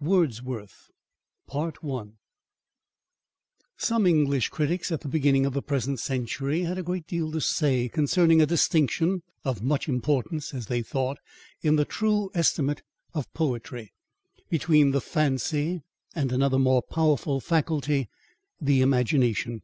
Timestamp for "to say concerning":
7.32-8.42